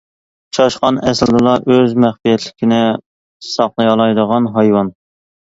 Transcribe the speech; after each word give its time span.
چاشقان 0.57 0.95
ئەسلىدىنلا 1.11 1.53
ئۆز 1.73 1.93
مەخپىيەتلىكىنى 2.05 2.81
ساقلىيالايدىغان 3.51 4.51
ھايۋان. 4.59 4.93